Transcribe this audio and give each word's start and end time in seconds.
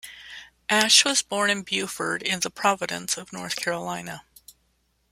Ashe 0.67 1.05
was 1.05 1.21
born 1.21 1.51
in 1.51 1.61
Beaufort 1.61 2.23
in 2.23 2.39
the 2.39 2.49
Province 2.49 3.17
of 3.17 3.31
North 3.31 3.55
Carolina. 3.55 4.23